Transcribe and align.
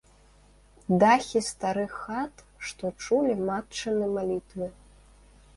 Дахі 1.03 1.41
старых 1.49 1.93
хат, 2.07 2.35
што 2.69 2.85
чулі 3.09 3.37
матчыны 3.51 4.11
малітвы. 4.17 4.73